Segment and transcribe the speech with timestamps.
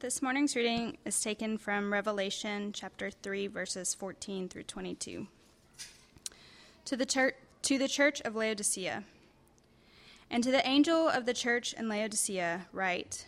[0.00, 5.26] This morning's reading is taken from Revelation chapter 3, verses 14 through 22.
[6.86, 9.04] To the, church, to the church of Laodicea.
[10.30, 13.26] And to the angel of the church in Laodicea, write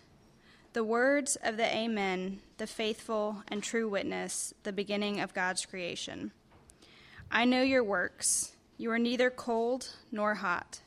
[0.73, 6.33] The words of the Amen, the faithful and true witness, the beginning of God's creation.
[7.31, 8.53] I know your works.
[8.79, 10.81] You are neither cold nor hot.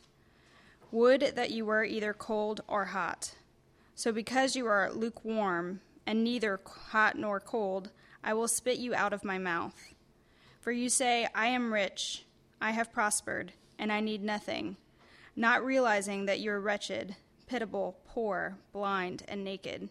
[0.92, 3.36] Would that you were either cold or hot.
[3.98, 7.92] So, because you are lukewarm and neither hot nor cold,
[8.22, 9.94] I will spit you out of my mouth.
[10.60, 12.26] For you say, I am rich,
[12.60, 14.76] I have prospered, and I need nothing,
[15.36, 17.16] not realizing that you are wretched,
[17.48, 19.88] pitiable, poor, blind, and naked.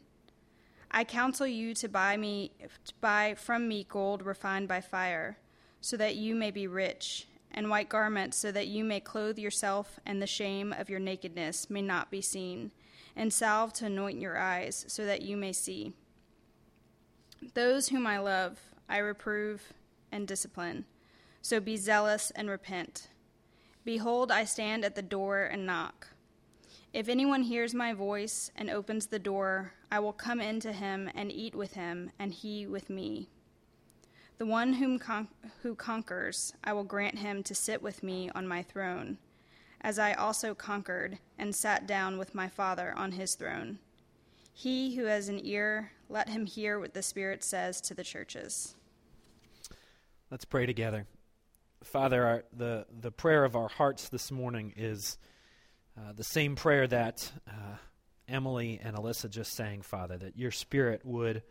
[0.90, 2.52] I counsel you to buy me
[2.84, 5.38] to buy from me gold refined by fire,
[5.80, 9.98] so that you may be rich, and white garments so that you may clothe yourself
[10.04, 12.73] and the shame of your nakedness may not be seen
[13.16, 15.92] and salve to anoint your eyes, so that you may see.
[17.54, 19.73] Those whom I love, I reprove
[20.10, 20.84] and discipline.
[21.42, 23.09] So be zealous and repent.
[23.85, 26.09] Behold, I stand at the door and knock.
[26.92, 31.10] If anyone hears my voice and opens the door, I will come in to him
[31.15, 33.29] and eat with him, and he with me.
[34.38, 35.29] The one whom con-
[35.62, 39.18] who conquers, I will grant him to sit with me on my throne
[39.85, 43.79] as I also conquered and sat down with my Father on his throne.
[44.54, 48.74] He who has an ear, let him hear what the Spirit says to the churches.
[50.30, 51.07] Let's pray together.
[51.82, 55.18] Father, our, the, the prayer of our hearts this morning is
[55.98, 57.76] uh, the same prayer that uh,
[58.26, 61.43] Emily and Alyssa just sang, Father, that your Spirit would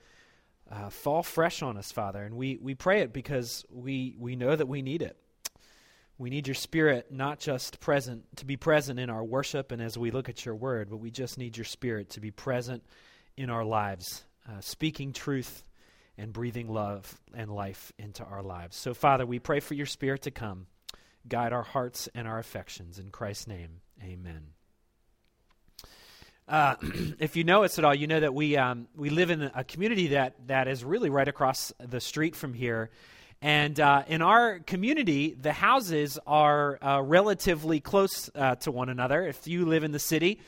[0.71, 2.23] uh, fall fresh on us, Father.
[2.23, 5.17] And we, we pray it because we, we know that we need it.
[6.17, 9.97] We need your spirit not just present to be present in our worship and as
[9.97, 12.83] we look at your word, but we just need your spirit to be present
[13.35, 15.63] in our lives, uh, speaking truth
[16.17, 18.77] and breathing love and life into our lives.
[18.77, 20.67] So, Father, we pray for your spirit to come,
[21.27, 22.99] guide our hearts and our affections.
[22.99, 24.47] In Christ's name, amen.
[26.47, 26.75] Uh,
[27.19, 29.63] if you know us at all, you know that we um, we live in a
[29.63, 32.89] community that that is really right across the street from here,
[33.43, 39.27] and uh, in our community, the houses are uh, relatively close uh, to one another.
[39.27, 40.39] If you live in the city,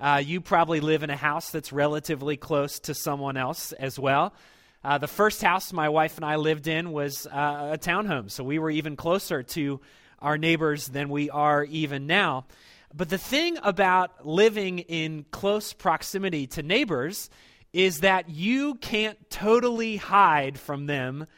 [0.00, 4.34] uh, you probably live in a house that's relatively close to someone else as well.
[4.82, 8.42] Uh, the first house my wife and I lived in was uh, a townhome, so
[8.42, 9.80] we were even closer to
[10.18, 12.46] our neighbors than we are even now.
[12.92, 17.30] But the thing about living in close proximity to neighbors
[17.72, 21.28] is that you can't totally hide from them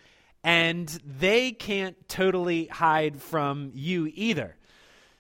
[0.45, 4.57] and they can't totally hide from you either.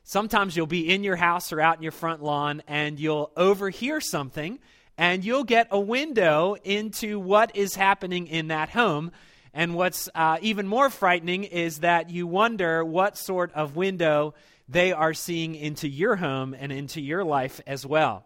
[0.05, 4.01] Sometimes you'll be in your house or out in your front lawn and you'll overhear
[4.01, 4.59] something
[4.99, 9.13] and you'll get a window into what is happening in that home.
[9.55, 14.35] And what's uh, even more frightening is that you wonder what sort of window
[14.69, 18.25] they are seeing into your home and into your life as well.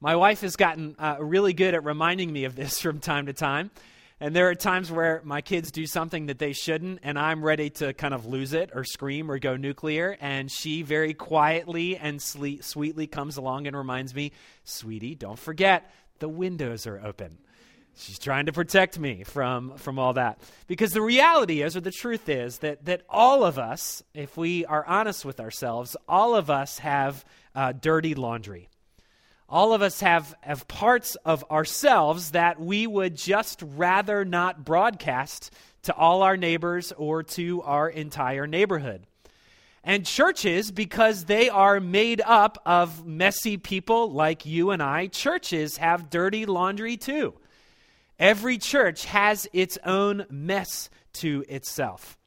[0.00, 3.32] My wife has gotten uh, really good at reminding me of this from time to
[3.32, 3.70] time.
[4.20, 7.70] And there are times where my kids do something that they shouldn't, and I'm ready
[7.70, 10.16] to kind of lose it or scream or go nuclear.
[10.20, 14.32] And she very quietly and sleet, sweetly comes along and reminds me,
[14.64, 17.38] Sweetie, don't forget, the windows are open.
[17.96, 20.40] She's trying to protect me from, from all that.
[20.66, 24.64] Because the reality is, or the truth is, that, that all of us, if we
[24.66, 27.24] are honest with ourselves, all of us have
[27.54, 28.68] uh, dirty laundry
[29.48, 35.52] all of us have, have parts of ourselves that we would just rather not broadcast
[35.82, 39.06] to all our neighbors or to our entire neighborhood.
[39.82, 45.78] And churches, because they are made up of messy people like you and I, churches
[45.78, 47.34] have dirty laundry too.
[48.18, 52.17] Every church has its own mess to itself.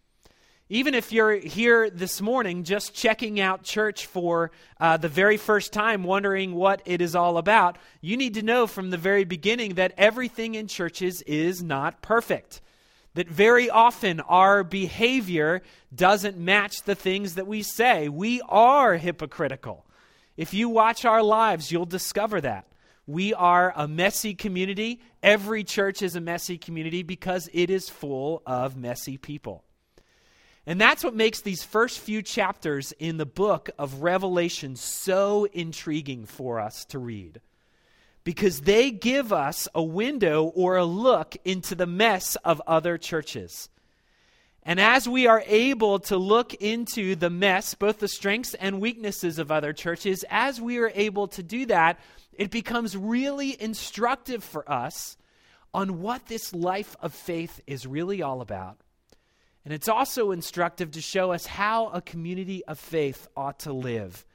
[0.72, 5.74] Even if you're here this morning just checking out church for uh, the very first
[5.74, 9.74] time, wondering what it is all about, you need to know from the very beginning
[9.74, 12.62] that everything in churches is not perfect.
[13.16, 15.62] That very often our behavior
[15.94, 18.08] doesn't match the things that we say.
[18.08, 19.86] We are hypocritical.
[20.38, 22.66] If you watch our lives, you'll discover that.
[23.06, 25.02] We are a messy community.
[25.22, 29.66] Every church is a messy community because it is full of messy people.
[30.66, 36.26] And that's what makes these first few chapters in the book of Revelation so intriguing
[36.26, 37.42] for us to read.
[38.24, 43.70] Because they give us a window or a look into the mess of other churches.
[44.64, 49.40] And as we are able to look into the mess, both the strengths and weaknesses
[49.40, 52.00] of other churches, as we are able to do that,
[52.34, 55.18] it becomes really instructive for us
[55.74, 58.78] on what this life of faith is really all about.
[59.64, 64.26] And it's also instructive to show us how a community of faith ought to live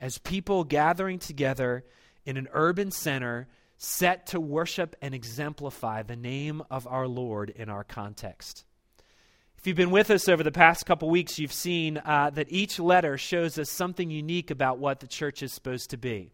[0.00, 1.84] as people gathering together
[2.24, 7.68] in an urban center set to worship and exemplify the name of our Lord in
[7.68, 8.64] our context.
[9.56, 12.78] If you've been with us over the past couple weeks, you've seen uh, that each
[12.78, 16.30] letter shows us something unique about what the church is supposed to be.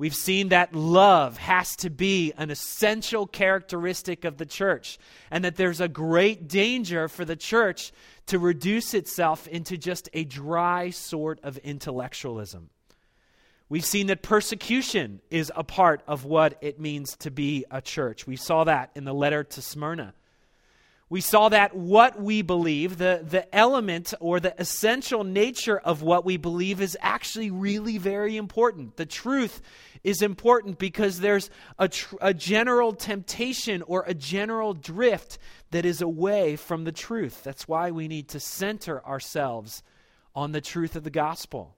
[0.00, 4.98] We've seen that love has to be an essential characteristic of the church,
[5.30, 7.92] and that there's a great danger for the church
[8.28, 12.70] to reduce itself into just a dry sort of intellectualism.
[13.68, 18.26] We've seen that persecution is a part of what it means to be a church.
[18.26, 20.14] We saw that in the letter to Smyrna.
[21.10, 26.24] We saw that what we believe, the, the element or the essential nature of what
[26.24, 28.96] we believe, is actually really very important.
[28.96, 29.60] The truth
[30.04, 35.38] is important because there's a, tr- a general temptation or a general drift
[35.72, 37.42] that is away from the truth.
[37.42, 39.82] That's why we need to center ourselves
[40.32, 41.74] on the truth of the gospel.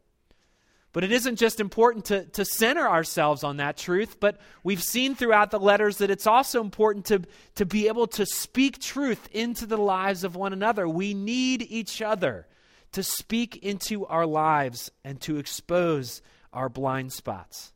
[0.93, 5.15] But it isn't just important to, to center ourselves on that truth, but we've seen
[5.15, 7.23] throughout the letters that it's also important to,
[7.55, 10.87] to be able to speak truth into the lives of one another.
[10.87, 12.47] We need each other
[12.93, 16.21] to speak into our lives and to expose
[16.53, 17.73] our blind spots.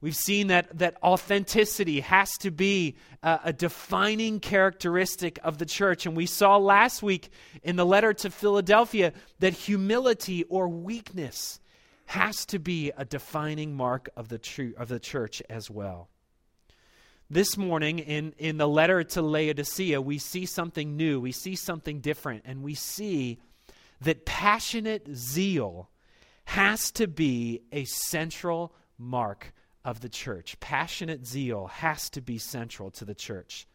[0.00, 6.06] We've seen that, that authenticity has to be a, a defining characteristic of the church.
[6.06, 7.30] And we saw last week
[7.62, 11.60] in the letter to Philadelphia that humility or weakness
[12.06, 16.08] has to be a defining mark of the, tr- of the church as well.
[17.30, 22.00] This morning, in, in the letter to Laodicea, we see something new, we see something
[22.00, 23.38] different, and we see
[24.02, 25.88] that passionate zeal
[26.44, 29.54] has to be a central mark
[29.84, 30.60] of the church.
[30.60, 33.66] Passionate zeal has to be central to the church.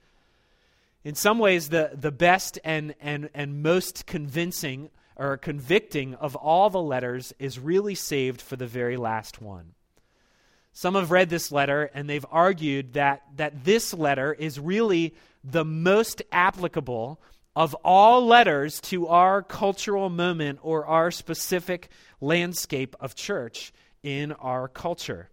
[1.03, 6.69] In some ways, the, the best and, and, and most convincing or convicting of all
[6.69, 9.73] the letters is really saved for the very last one.
[10.71, 15.13] Some have read this letter and they've argued that, that this letter is really
[15.43, 17.19] the most applicable
[17.53, 21.89] of all letters to our cultural moment or our specific
[22.21, 25.29] landscape of church in our culture.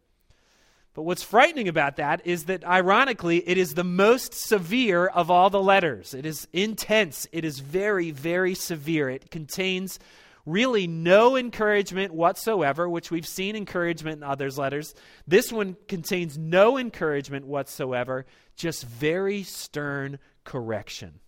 [0.97, 5.51] But what's frightening about that is that, ironically, it is the most severe of all
[5.51, 6.15] the letters.
[6.15, 7.29] It is intense.
[7.33, 9.11] It is very, very severe.
[9.11, 9.99] It contains
[10.47, 14.95] really no encouragement whatsoever, which we've seen encouragement in others' letters.
[15.29, 18.25] This one contains no encouragement whatsoever,
[18.57, 21.21] just very stern correction.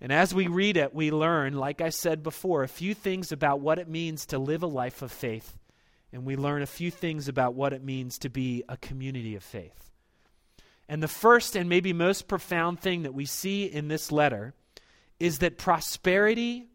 [0.00, 3.60] And as we read it, we learn, like I said before, a few things about
[3.60, 5.56] what it means to live a life of faith
[6.12, 9.42] and we learn a few things about what it means to be a community of
[9.42, 9.90] faith.
[10.88, 14.54] And the first and maybe most profound thing that we see in this letter
[15.18, 16.68] is that prosperity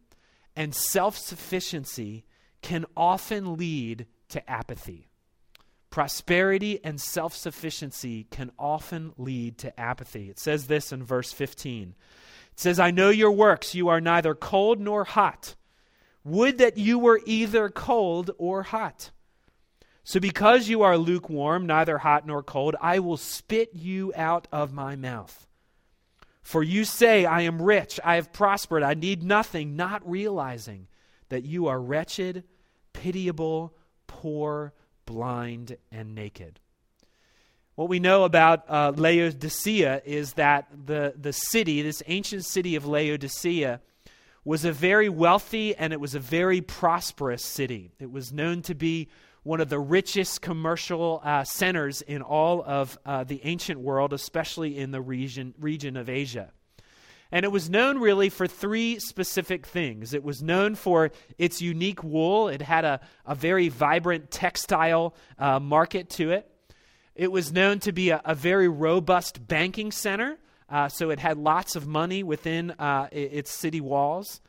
[0.56, 2.26] and self sufficiency
[2.62, 5.10] can often lead to apathy.
[5.90, 10.30] Prosperity and self sufficiency can often lead to apathy.
[10.30, 11.96] It says this in verse 15.
[12.52, 13.76] It says, I know your works.
[13.76, 15.56] You are neither cold nor hot.
[16.24, 19.12] Would that you were either cold or hot.
[20.04, 24.74] So, because you are lukewarm, neither hot nor cold, I will spit you out of
[24.74, 25.48] my mouth.
[26.42, 30.88] For you say, I am rich, I have prospered, I need nothing, not realizing
[31.30, 32.44] that you are wretched,
[32.94, 33.76] pitiable,
[34.08, 34.74] poor,
[35.06, 36.60] blind, and naked.
[37.76, 42.86] What we know about uh, Laodicea is that the, the city, this ancient city of
[42.86, 43.82] Laodicea,
[44.44, 47.92] was a very wealthy and it was a very prosperous city.
[48.00, 49.08] It was known to be
[49.44, 54.78] one of the richest commercial uh, centers in all of uh, the ancient world, especially
[54.78, 56.52] in the region, region of Asia.
[57.32, 60.14] And it was known really for three specific things.
[60.14, 65.60] It was known for its unique wool, it had a, a very vibrant textile uh,
[65.60, 66.48] market to it.
[67.16, 70.38] It was known to be a, a very robust banking center,
[70.70, 74.42] uh, so it had lots of money within uh, its city walls.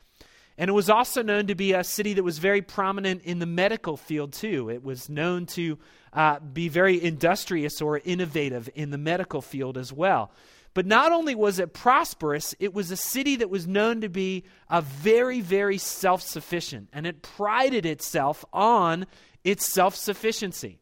[0.59, 3.47] And it was also known to be a city that was very prominent in the
[3.47, 4.69] medical field, too.
[4.71, 5.79] It was known to
[6.13, 10.31] uh, be very industrious or innovative in the medical field as well.
[10.75, 14.45] But not only was it prosperous, it was a city that was known to be
[14.71, 19.07] a very, very self sufficient, and it prided itself on
[19.45, 20.79] its self sufficiency.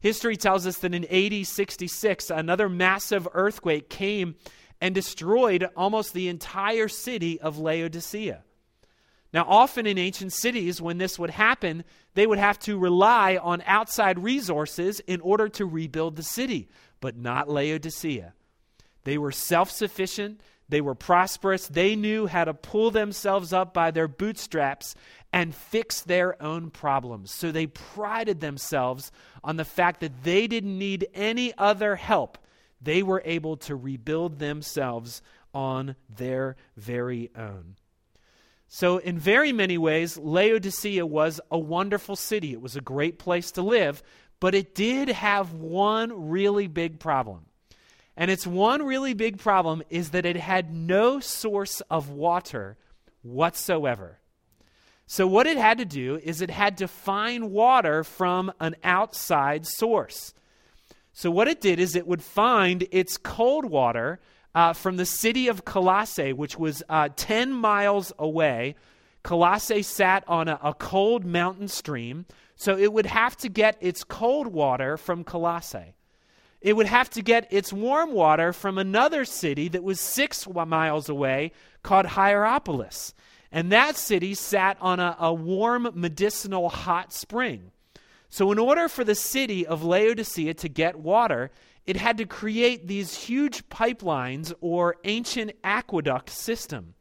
[0.00, 4.36] History tells us that in AD 66, another massive earthquake came
[4.80, 8.42] and destroyed almost the entire city of Laodicea.
[9.32, 11.84] Now, often in ancient cities, when this would happen,
[12.14, 16.68] they would have to rely on outside resources in order to rebuild the city,
[17.00, 18.34] but not Laodicea.
[19.04, 23.90] They were self sufficient, they were prosperous, they knew how to pull themselves up by
[23.90, 24.94] their bootstraps
[25.32, 27.32] and fix their own problems.
[27.32, 29.12] So they prided themselves
[29.44, 32.36] on the fact that they didn't need any other help.
[32.80, 35.22] They were able to rebuild themselves
[35.54, 37.76] on their very own.
[38.72, 42.52] So, in very many ways, Laodicea was a wonderful city.
[42.52, 44.00] It was a great place to live,
[44.38, 47.46] but it did have one really big problem.
[48.16, 52.76] And its one really big problem is that it had no source of water
[53.22, 54.20] whatsoever.
[55.08, 59.66] So, what it had to do is it had to find water from an outside
[59.66, 60.32] source.
[61.12, 64.20] So, what it did is it would find its cold water
[64.54, 68.74] uh, from the city of Colossae, which was uh, 10 miles away.
[69.22, 72.26] Colossae sat on a, a cold mountain stream,
[72.56, 75.94] so it would have to get its cold water from Colossae.
[76.60, 81.08] It would have to get its warm water from another city that was six miles
[81.08, 81.52] away
[81.82, 83.14] called Hierapolis.
[83.50, 87.72] And that city sat on a, a warm medicinal hot spring.
[88.28, 91.50] So, in order for the city of Laodicea to get water,
[91.86, 96.94] it had to create these huge pipelines or ancient aqueduct system.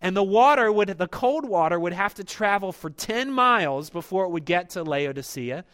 [0.00, 4.24] And the water would the cold water would have to travel for 10 miles before
[4.24, 5.64] it would get to Laodicea.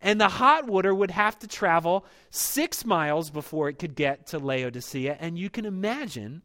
[0.00, 4.38] And the hot water would have to travel 6 miles before it could get to
[4.38, 5.16] Laodicea.
[5.20, 6.42] And you can imagine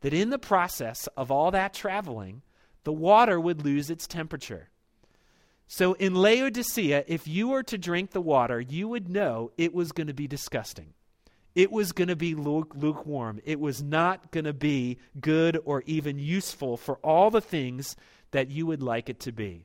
[0.00, 2.42] that in the process of all that traveling,
[2.84, 4.69] the water would lose its temperature.
[5.72, 9.92] So in Laodicea, if you were to drink the water, you would know it was
[9.92, 10.94] going to be disgusting.
[11.54, 13.40] It was going to be lukewarm.
[13.44, 17.94] It was not going to be good or even useful for all the things
[18.32, 19.64] that you would like it to be.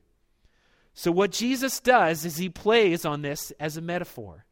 [0.94, 4.46] So, what Jesus does is he plays on this as a metaphor.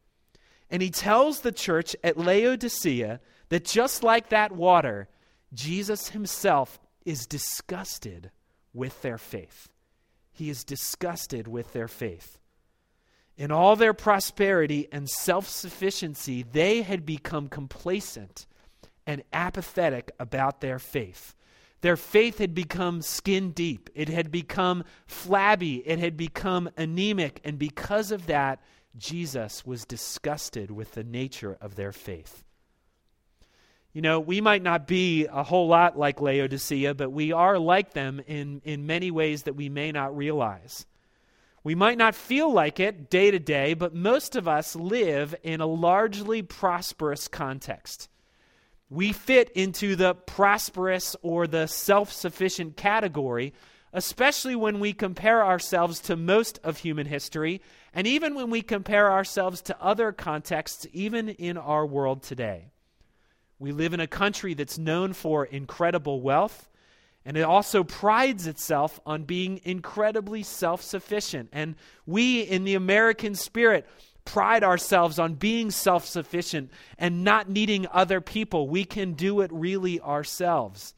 [0.70, 3.20] And he tells the church at Laodicea
[3.50, 5.08] that just like that water,
[5.52, 8.32] Jesus himself is disgusted
[8.72, 9.68] with their faith
[10.34, 12.38] he is disgusted with their faith.
[13.36, 18.46] In all their prosperity and self sufficiency, they had become complacent
[19.06, 21.34] and apathetic about their faith.
[21.80, 27.58] Their faith had become skin deep, it had become flabby, it had become anemic, and
[27.58, 28.62] because of that,
[28.96, 32.43] Jesus was disgusted with the nature of their faith.
[33.94, 37.92] You know, we might not be a whole lot like Laodicea, but we are like
[37.92, 40.84] them in, in many ways that we may not realize.
[41.62, 45.60] We might not feel like it day to day, but most of us live in
[45.60, 48.08] a largely prosperous context.
[48.90, 53.54] We fit into the prosperous or the self sufficient category,
[53.92, 57.62] especially when we compare ourselves to most of human history,
[57.94, 62.72] and even when we compare ourselves to other contexts, even in our world today.
[63.64, 66.68] We live in a country that's known for incredible wealth,
[67.24, 71.48] and it also prides itself on being incredibly self sufficient.
[71.50, 73.88] And we, in the American spirit,
[74.26, 78.68] pride ourselves on being self sufficient and not needing other people.
[78.68, 80.94] We can do it really ourselves.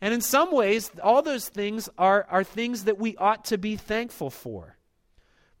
[0.00, 3.76] And in some ways, all those things are, are things that we ought to be
[3.76, 4.75] thankful for.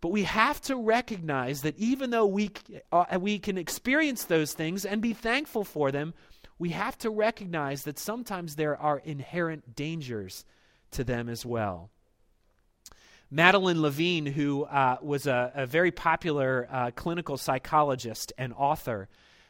[0.06, 2.52] But we have to recognize that even though we,
[2.92, 6.14] uh, we can experience those things and be thankful for them,
[6.60, 10.44] we have to recognize that sometimes there are inherent dangers
[10.92, 11.90] to them as well.
[13.32, 19.08] Madeline Levine, who uh, was a, a, very popular uh, clinical psychologist and author,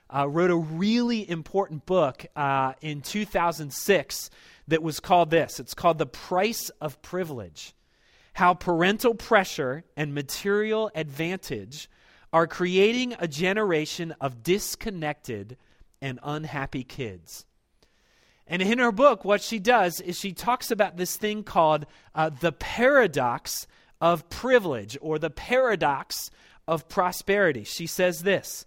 [0.09, 4.31] uh, wrote a really important book uh, in 2006
[4.69, 5.61] that was called this.
[5.61, 7.75] It's called The Price of Privilege
[8.37, 11.89] how parental pressure and material advantage
[12.35, 15.57] are creating a generation of disconnected
[16.03, 17.47] and unhappy kids.
[18.47, 22.29] And in her book, what she does is she talks about this thing called uh,
[22.29, 23.67] the paradox
[24.03, 26.31] of privilege or the paradox
[26.69, 27.65] of prosperity.
[27.65, 28.67] She says this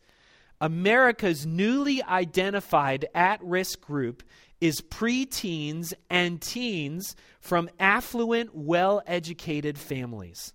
[0.60, 4.24] America's newly identified at risk group
[4.62, 10.54] is preteens and teens from affluent, well educated families.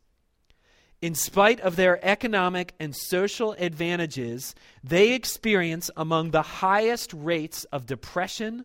[1.00, 7.84] In spite of their economic and social advantages, they experience among the highest rates of
[7.86, 8.64] depression,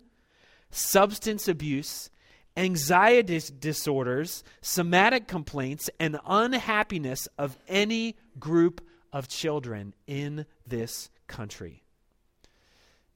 [0.71, 2.09] substance abuse,
[2.55, 8.81] anxiety disorders, somatic complaints, and unhappiness of any group
[9.11, 11.83] of children in this country.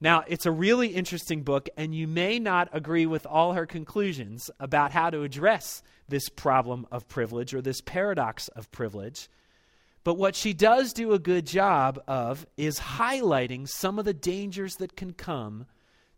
[0.00, 4.50] Now, it's a really interesting book, and you may not agree with all her conclusions
[4.60, 9.28] about how to address this problem of privilege or this paradox of privilege.
[10.02, 14.74] But what she does do a good job of is highlighting some of the dangers
[14.76, 15.66] that can come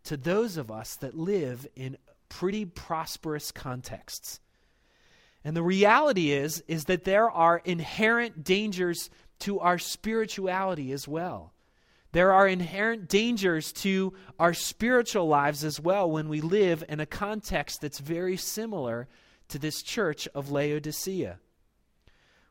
[0.03, 4.41] to those of us that live in pretty prosperous contexts.
[5.45, 11.53] And the reality is is that there are inherent dangers to our spirituality as well.
[12.17, 17.05] There are inherent dangers to our spiritual lives as well when we live in a
[17.05, 19.07] context that's very similar
[19.49, 21.37] to this church of Laodicea.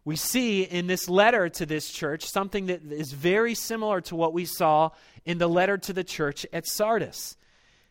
[0.05, 4.33] We see in this letter to this church something that is very similar to what
[4.33, 4.91] we saw
[5.25, 7.37] in the letter to the church at Sardis.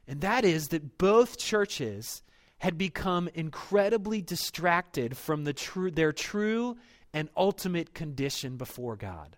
[0.08, 2.24] And that is that both churches
[2.60, 6.78] had become incredibly distracted from the their true
[7.12, 9.36] and ultimate condition before God.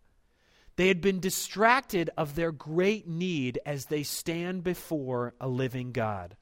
[0.77, 6.38] They had been distracted of their great need as they stand before a living God.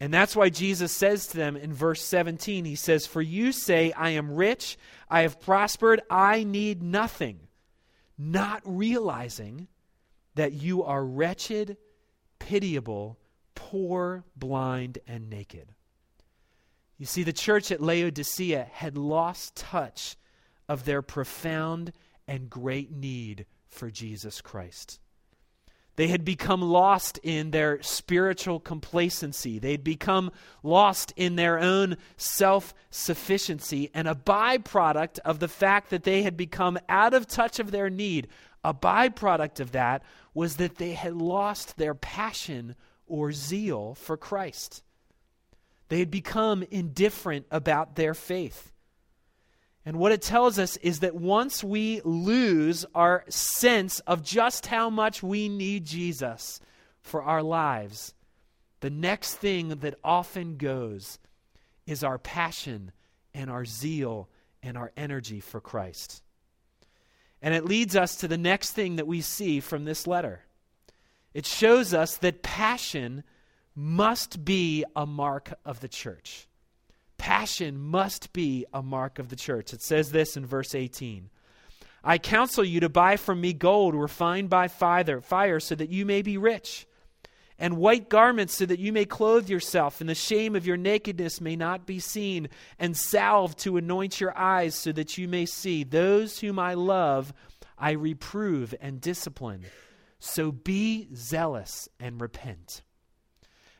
[0.00, 3.92] And that's why Jesus says to them in verse 17, He says, For you say,
[3.92, 4.76] I am rich,
[5.08, 7.40] I have prospered, I need nothing,
[8.18, 9.68] not realizing
[10.34, 11.76] that you are wretched,
[12.40, 13.18] pitiable,
[13.54, 15.72] poor, blind, and naked.
[16.98, 20.16] You see, the church at Laodicea had lost touch
[20.68, 21.92] of their profound
[22.30, 25.00] and great need for Jesus Christ.
[25.96, 29.58] They had become lost in their spiritual complacency.
[29.58, 30.30] They had become
[30.62, 33.90] lost in their own self sufficiency.
[33.92, 37.90] And a byproduct of the fact that they had become out of touch of their
[37.90, 38.28] need,
[38.64, 42.76] a byproduct of that was that they had lost their passion
[43.08, 44.84] or zeal for Christ.
[45.88, 48.72] They had become indifferent about their faith.
[49.90, 54.88] And what it tells us is that once we lose our sense of just how
[54.88, 56.60] much we need Jesus
[57.00, 58.14] for our lives,
[58.78, 61.18] the next thing that often goes
[61.88, 62.92] is our passion
[63.34, 64.28] and our zeal
[64.62, 66.22] and our energy for Christ.
[67.42, 70.42] And it leads us to the next thing that we see from this letter.
[71.34, 73.24] It shows us that passion
[73.74, 76.46] must be a mark of the church.
[77.20, 79.74] Passion must be a mark of the church.
[79.74, 81.28] It says this in verse 18
[82.02, 86.22] I counsel you to buy from me gold refined by fire, so that you may
[86.22, 86.86] be rich,
[87.58, 91.42] and white garments so that you may clothe yourself, and the shame of your nakedness
[91.42, 95.84] may not be seen, and salve to anoint your eyes so that you may see.
[95.84, 97.34] Those whom I love,
[97.76, 99.66] I reprove and discipline.
[100.20, 102.80] So be zealous and repent.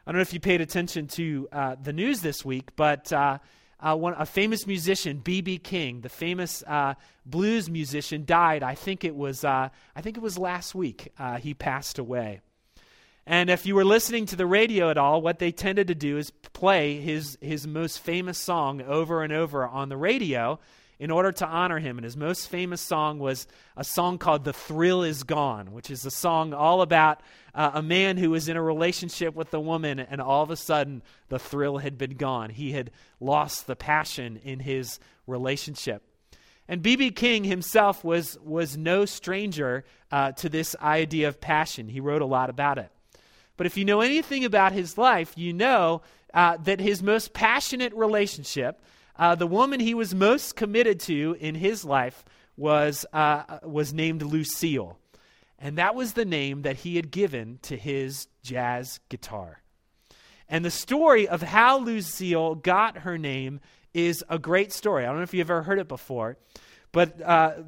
[0.07, 3.39] I don't know if you paid attention to uh, the news this week, but uh,
[3.81, 5.59] uh, one, a famous musician, B.B.
[5.59, 6.95] King, the famous uh,
[7.27, 8.63] blues musician, died.
[8.63, 11.13] I think it was, uh, I think it was last week.
[11.19, 12.41] Uh, he passed away.
[13.27, 16.19] And if you were listening to the radio at all, what they tended to do
[16.19, 20.59] is play his, his most famous song over and over on the radio
[21.01, 21.97] in order to honor him.
[21.97, 26.05] And his most famous song was a song called The Thrill Is Gone, which is
[26.05, 27.23] a song all about
[27.55, 30.57] uh, a man who was in a relationship with a woman, and all of a
[30.57, 32.51] sudden the thrill had been gone.
[32.51, 36.03] He had lost the passion in his relationship.
[36.69, 37.11] And B.B.
[37.13, 41.89] King himself was, was no stranger uh, to this idea of passion.
[41.89, 42.93] He wrote a lot about it.
[43.57, 46.03] But if you know anything about his life, you know
[46.35, 48.81] uh, that his most passionate relationship
[49.21, 52.25] uh, the woman he was most committed to in his life
[52.57, 54.97] was, uh, was named Lucille.
[55.59, 59.61] And that was the name that he had given to his jazz guitar.
[60.49, 63.61] And the story of how Lucille got her name
[63.93, 65.05] is a great story.
[65.05, 66.39] I don't know if you've ever heard it before,
[66.91, 67.19] but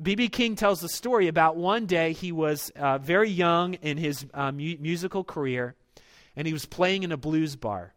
[0.02, 0.24] B.B.
[0.24, 4.24] Uh, King tells the story about one day he was uh, very young in his
[4.32, 5.74] uh, mu- musical career,
[6.34, 7.92] and he was playing in a blues bar.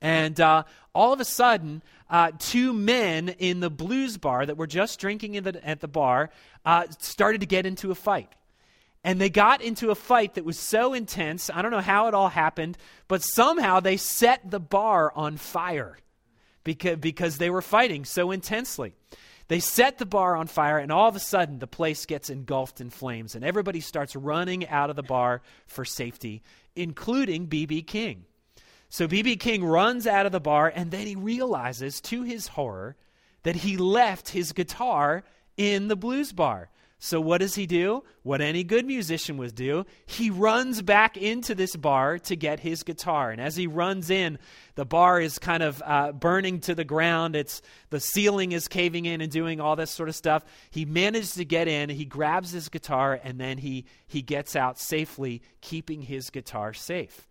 [0.00, 4.66] And uh, all of a sudden, uh, two men in the blues bar that were
[4.66, 6.30] just drinking the, at the bar
[6.64, 8.32] uh, started to get into a fight.
[9.02, 11.50] And they got into a fight that was so intense.
[11.52, 12.76] I don't know how it all happened,
[13.08, 15.98] but somehow they set the bar on fire
[16.64, 18.92] because, because they were fighting so intensely.
[19.48, 22.80] They set the bar on fire, and all of a sudden, the place gets engulfed
[22.80, 26.42] in flames, and everybody starts running out of the bar for safety,
[26.76, 27.82] including B.B.
[27.82, 28.26] King.
[28.90, 29.36] So B.B.
[29.36, 32.96] King runs out of the bar, and then he realizes, to his horror,
[33.44, 35.22] that he left his guitar
[35.56, 36.70] in the blues bar.
[37.02, 38.02] So what does he do?
[38.24, 39.86] What any good musician would do.
[40.04, 43.30] He runs back into this bar to get his guitar.
[43.30, 44.38] And as he runs in,
[44.74, 47.36] the bar is kind of uh, burning to the ground.
[47.36, 50.44] It's the ceiling is caving in and doing all this sort of stuff.
[50.70, 51.88] He manages to get in.
[51.88, 57.29] He grabs his guitar and then he he gets out safely, keeping his guitar safe.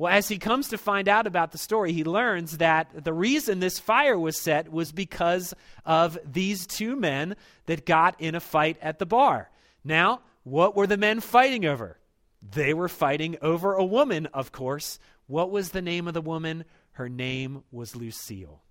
[0.00, 3.60] Well, as he comes to find out about the story, he learns that the reason
[3.60, 5.52] this fire was set was because
[5.84, 7.36] of these two men
[7.66, 9.50] that got in a fight at the bar.
[9.84, 11.98] Now, what were the men fighting over?
[12.40, 14.98] They were fighting over a woman, of course.
[15.26, 16.64] What was the name of the woman?
[16.92, 18.62] Her name was Lucille.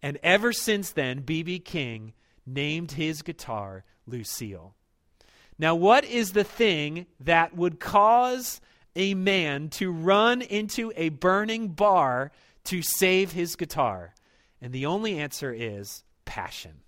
[0.00, 1.58] And ever since then, B.B.
[1.58, 2.14] King
[2.46, 4.74] named his guitar Lucille.
[5.58, 8.62] Now, what is the thing that would cause
[8.96, 12.32] a man to run into a burning bar
[12.64, 14.14] to save his guitar?
[14.60, 16.80] And the only answer is passion.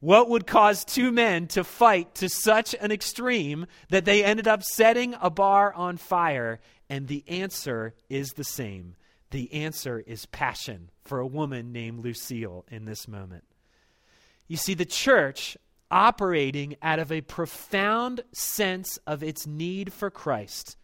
[0.00, 4.62] What would cause two men to fight to such an extreme that they ended up
[4.62, 6.60] setting a bar on fire?
[6.88, 8.96] And the answer is the same.
[9.30, 13.44] The answer is passion for a woman named Lucille in this moment.
[14.48, 15.56] You see, the church
[15.90, 20.76] operating out of a profound sense of its need for Christ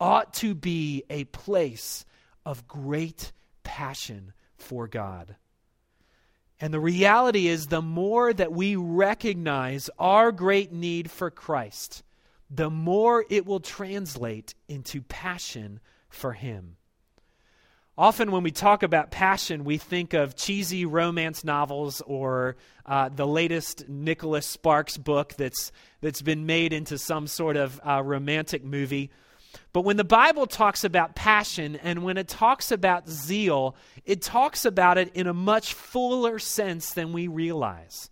[0.00, 2.04] ought to be a place
[2.44, 3.32] of great
[3.62, 5.36] passion for God.
[6.60, 12.02] And the reality is, the more that we recognize our great need for Christ,
[12.50, 16.76] the more it will translate into passion for Him.
[17.98, 23.26] Often, when we talk about passion, we think of cheesy romance novels or uh, the
[23.26, 29.10] latest Nicholas Sparks book that's, that's been made into some sort of uh, romantic movie.
[29.76, 34.64] But when the Bible talks about passion and when it talks about zeal, it talks
[34.64, 38.08] about it in a much fuller sense than we realize.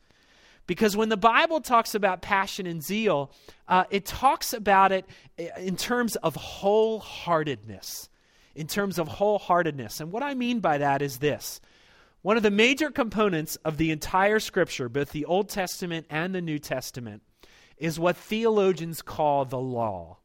[0.67, 3.33] Because when the Bible talks about passion and zeal,
[3.67, 5.07] uh, it talks about it
[5.57, 8.11] in terms of wholeheartedness
[8.55, 10.03] in terms of wholeheartedness.
[10.03, 11.63] And what I mean by that is this
[12.21, 16.43] one of the major components of the entire scripture, both the Old Testament and the
[16.43, 17.23] New Testament,
[17.79, 20.19] is what theologians call the law.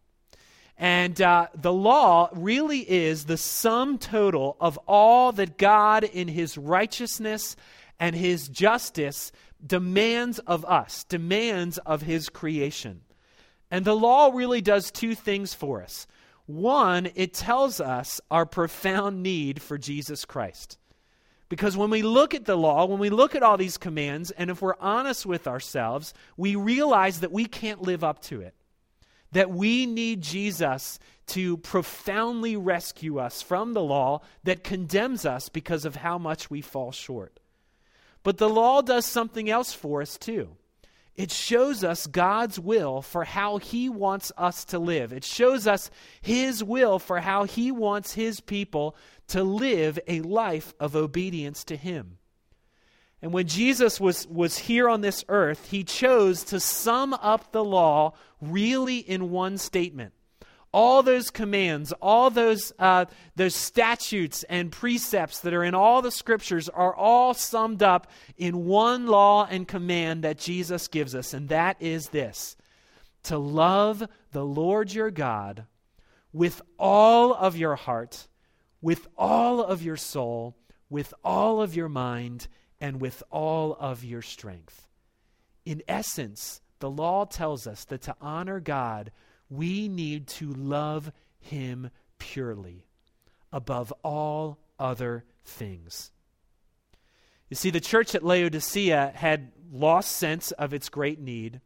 [0.80, 6.58] And uh, the law really is the sum total of all that God, in his
[6.58, 7.58] righteousness
[8.00, 13.02] and his justice, demands of us, demands of his creation.
[13.70, 16.08] And the law really does two things for us.
[16.46, 20.78] One, it tells us our profound need for Jesus Christ.
[21.50, 24.50] Because when we look at the law, when we look at all these commands, and
[24.50, 28.54] if we're honest with ourselves, we realize that we can't live up to it.
[29.32, 35.86] That we need Jesus to profoundly rescue us from the law that condemns us because
[35.86, 37.40] of how much we fall short.
[38.24, 40.58] But the law does something else for us, too.
[41.20, 45.12] It shows us God's will for how He wants us to live.
[45.12, 48.96] It shows us His will for how He wants His people
[49.28, 52.19] to live a life of obedience to Him.
[53.22, 57.64] And when Jesus was, was here on this earth, He chose to sum up the
[57.64, 60.14] law really in one statement.
[60.72, 63.06] All those commands, all those, uh,
[63.36, 68.66] those statutes and precepts that are in all the scriptures are all summed up in
[68.66, 72.56] one law and command that Jesus gives us, and that is this
[73.24, 75.66] to love the Lord your God
[76.32, 78.28] with all of your heart,
[78.82, 80.56] with all of your soul,
[80.90, 82.48] with all of your mind,
[82.82, 84.88] and with all of your strength.
[85.66, 89.12] In essence, the law tells us that to honor God,
[89.50, 92.88] we need to love him purely
[93.52, 96.12] above all other things.
[97.50, 101.62] You see, the church at Laodicea had lost sense of its great need,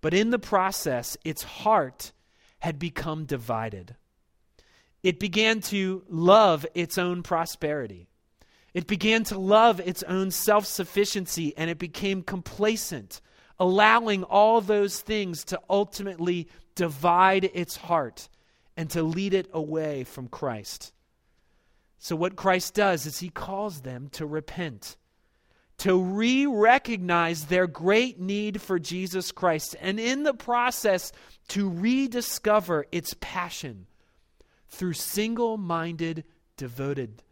[0.00, 2.12] but in the process, its heart
[2.60, 3.96] had become divided.
[5.02, 8.08] It began to love its own prosperity.
[8.74, 13.20] It began to love its own self sufficiency, and it became complacent,
[13.58, 18.28] allowing all those things to ultimately divide its heart
[18.76, 20.92] and to lead it away from Christ.
[21.98, 24.96] So, what Christ does is he calls them to repent,
[25.78, 31.12] to re recognize their great need for Jesus Christ, and in the process,
[31.48, 33.86] to rediscover its passion
[34.68, 36.24] through single minded,
[36.56, 37.22] devoted,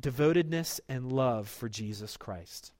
[0.00, 2.72] devotedness and love for Jesus Christ.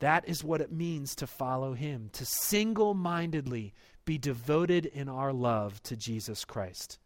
[0.00, 3.72] That is what it means to follow him, to single mindedly
[4.04, 6.98] be devoted in our love to Jesus Christ.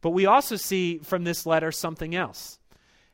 [0.00, 2.58] But we also see from this letter something else.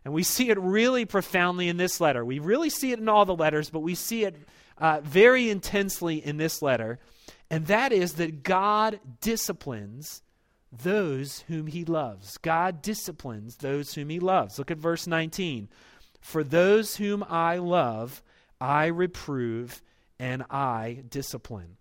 [0.05, 2.25] And we see it really profoundly in this letter.
[2.25, 4.37] We really see it in all the letters, but we see it
[4.79, 6.99] uh, very intensely in this letter.
[7.51, 10.23] And that is that God disciplines
[10.71, 12.39] those whom he loves.
[12.39, 14.59] God disciplines those whom he loves.
[14.59, 15.69] Look at verse 19.
[16.21, 18.23] For those whom I love,
[18.61, 19.83] I reprove
[20.19, 21.77] and I discipline.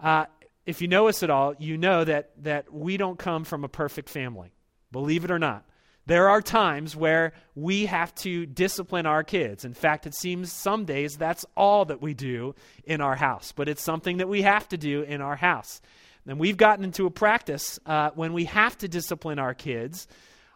[0.00, 0.26] Uh,
[0.64, 3.68] if you know us at all, you know that, that we don't come from a
[3.68, 4.52] perfect family.
[4.90, 5.64] Believe it or not.
[6.06, 9.64] There are times where we have to discipline our kids.
[9.64, 13.68] In fact, it seems some days that's all that we do in our house, but
[13.68, 15.80] it's something that we have to do in our house.
[16.26, 20.08] And we've gotten into a practice uh, when we have to discipline our kids.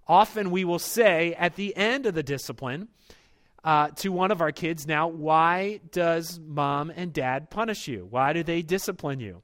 [0.09, 2.89] Often we will say at the end of the discipline
[3.63, 8.07] uh, to one of our kids, Now, why does mom and dad punish you?
[8.11, 9.43] Why do they discipline you?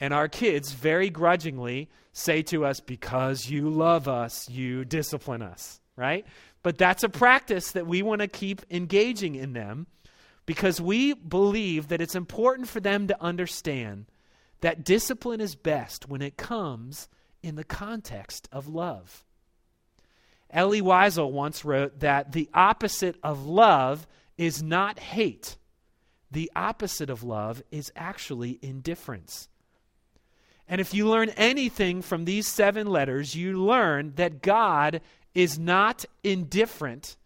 [0.00, 5.80] And our kids very grudgingly say to us, Because you love us, you discipline us,
[5.96, 6.24] right?
[6.62, 9.86] But that's a practice that we want to keep engaging in them
[10.46, 14.06] because we believe that it's important for them to understand
[14.60, 17.08] that discipline is best when it comes
[17.42, 19.24] in the context of love.
[20.50, 25.56] Elie Wiesel once wrote that the opposite of love is not hate.
[26.30, 29.48] The opposite of love is actually indifference.
[30.68, 35.00] And if you learn anything from these seven letters, you learn that God
[35.34, 37.16] is not indifferent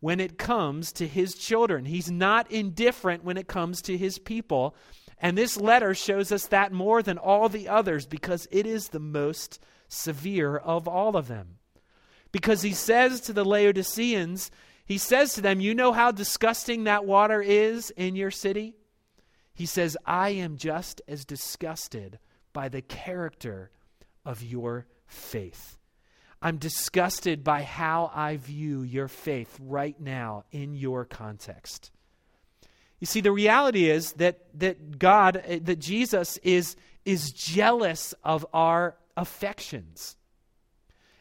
[0.00, 1.84] when it comes to his children.
[1.84, 4.74] He's not indifferent when it comes to his people.
[5.20, 9.00] And this letter shows us that more than all the others because it is the
[9.00, 11.58] most severe of all of them.
[12.30, 14.50] Because he says to the Laodiceans,
[14.84, 18.74] he says to them, You know how disgusting that water is in your city?
[19.54, 22.18] He says, I am just as disgusted
[22.52, 23.70] by the character
[24.24, 25.78] of your faith.
[26.40, 31.90] I'm disgusted by how I view your faith right now in your context.
[33.00, 38.44] You see, the reality is that, that God, eh, that Jesus is, is jealous of
[38.52, 40.16] our affections.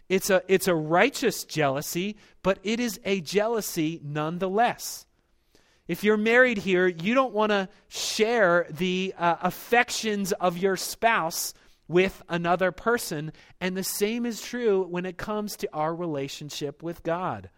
[0.10, 5.06] It's a, it's a righteous jealousy, but it is a jealousy nonetheless.
[5.88, 11.54] If you're married here, you don't want to share the uh, affections of your spouse
[11.88, 13.32] with another person.
[13.62, 17.50] And the same is true when it comes to our relationship with God.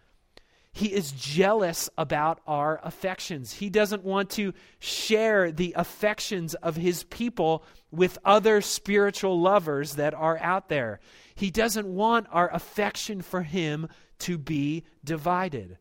[0.72, 3.54] He is jealous about our affections.
[3.54, 10.14] He doesn't want to share the affections of his people with other spiritual lovers that
[10.14, 11.00] are out there.
[11.34, 13.88] He doesn't want our affection for him
[14.20, 15.78] to be divided.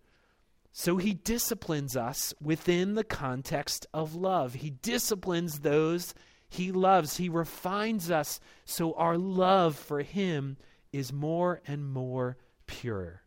[0.72, 4.56] So he disciplines us within the context of love.
[4.56, 6.16] He disciplines those
[6.50, 7.18] he loves.
[7.18, 10.58] He refines us so our love for him
[10.92, 13.22] is more and more pure.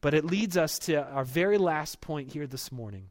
[0.00, 3.10] But it leads us to our very last point here this morning.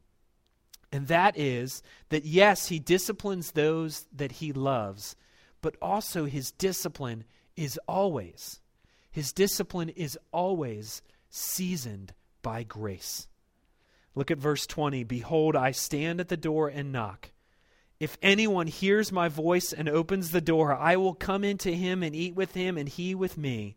[0.92, 5.14] And that is that, yes, he disciplines those that he loves,
[5.62, 7.24] but also his discipline
[7.54, 8.60] is always,
[9.10, 13.28] his discipline is always seasoned by grace.
[14.14, 15.04] Look at verse 20.
[15.04, 17.30] Behold, I stand at the door and knock.
[18.00, 22.16] If anyone hears my voice and opens the door, I will come into him and
[22.16, 23.76] eat with him, and he with me.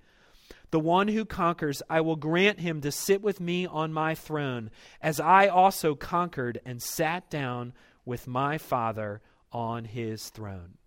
[0.74, 4.72] The one who conquers, I will grant him to sit with me on my throne,
[5.04, 7.74] as I also conquered and sat down
[8.06, 10.80] with my Father on his throne.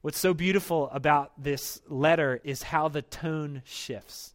[0.00, 4.34] What's so beautiful about this letter is how the tone shifts.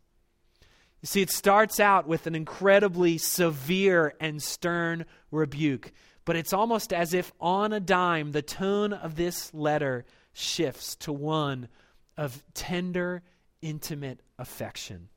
[1.02, 5.92] You see, it starts out with an incredibly severe and stern rebuke,
[6.24, 11.12] but it's almost as if on a dime the tone of this letter shifts to
[11.12, 11.68] one
[12.16, 13.22] of tender
[13.62, 15.08] intimate affection.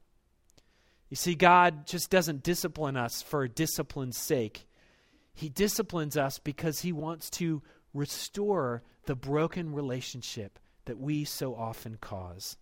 [1.08, 4.66] You see, God just doesn't discipline us for discipline's sake.
[5.32, 11.96] He disciplines us because He wants to restore the broken relationship that we so often
[12.00, 12.56] cause.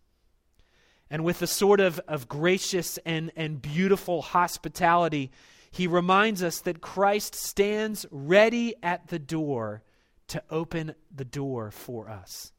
[1.11, 5.31] And with a sort of, of gracious and, and beautiful hospitality,
[5.71, 9.83] he reminds us that Christ stands ready at the door
[10.29, 12.53] to open the door for us.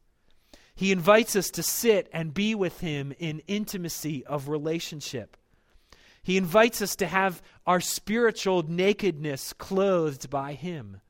[0.74, 5.36] He invites us to sit and be with Him in intimacy of relationship.
[6.22, 11.00] He invites us to have our spiritual nakedness clothed by Him.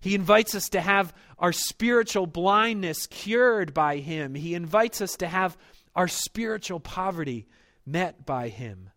[0.00, 4.34] He invites us to have our spiritual blindness cured by Him.
[4.34, 5.56] He invites us to have
[5.94, 7.46] our spiritual poverty
[7.84, 8.90] met by Him.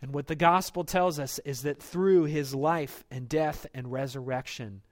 [0.00, 4.82] And what the gospel tells us is that through His life and death and resurrection,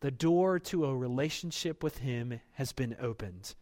[0.00, 3.54] the door to a relationship with Him has been opened.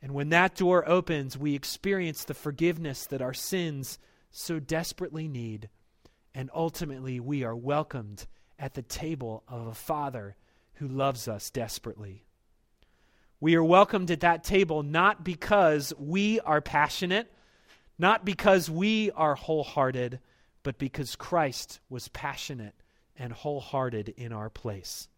[0.00, 3.98] And when that door opens, we experience the forgiveness that our sins
[4.30, 5.68] so desperately need.
[6.34, 8.26] And ultimately, we are welcomed
[8.58, 10.36] at the table of a Father
[10.74, 12.24] who loves us desperately.
[13.40, 17.32] We are welcomed at that table not because we are passionate,
[17.98, 20.20] not because we are wholehearted,
[20.62, 22.74] but because Christ was passionate
[23.16, 25.08] and wholehearted in our place.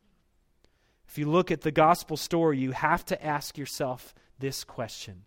[1.08, 5.24] If you look at the gospel story, you have to ask yourself this question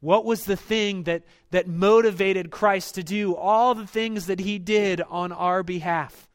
[0.00, 4.58] What was the thing that, that motivated Christ to do all the things that he
[4.58, 6.28] did on our behalf?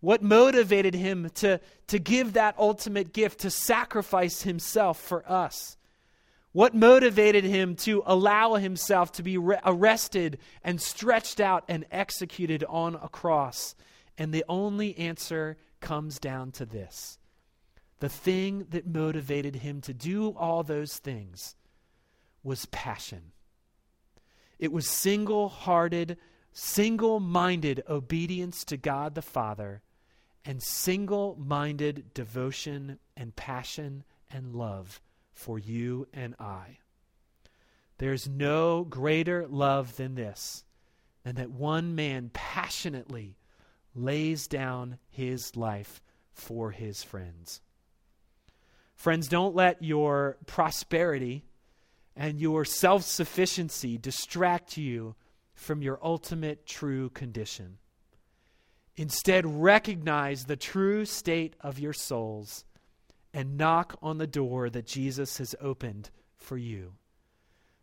[0.00, 5.76] What motivated him to, to give that ultimate gift, to sacrifice himself for us?
[6.52, 12.64] What motivated him to allow himself to be re- arrested and stretched out and executed
[12.64, 13.76] on a cross?
[14.18, 17.19] And the only answer comes down to this
[18.00, 21.54] the thing that motivated him to do all those things
[22.42, 23.32] was passion.
[24.58, 26.16] It was single hearted,
[26.52, 29.82] single minded obedience to God the Father
[30.44, 35.00] and single minded devotion and passion and love
[35.32, 36.78] for you and I.
[37.98, 40.64] There's no greater love than this,
[41.22, 43.36] than that one man passionately
[43.94, 46.00] lays down his life
[46.32, 47.60] for his friends.
[49.00, 51.46] Friends, don't let your prosperity
[52.14, 55.14] and your self sufficiency distract you
[55.54, 57.78] from your ultimate true condition.
[58.96, 62.66] Instead, recognize the true state of your souls
[63.32, 66.92] and knock on the door that Jesus has opened for you.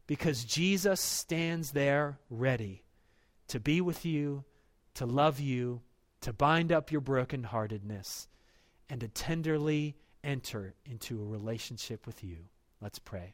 [0.06, 2.84] Because Jesus stands there ready
[3.48, 4.44] to be with you,
[4.94, 5.82] to love you,
[6.22, 8.28] to bind up your brokenheartedness,
[8.88, 9.96] and to tenderly
[10.28, 12.38] enter into a relationship with you.
[12.82, 13.34] Let's pray.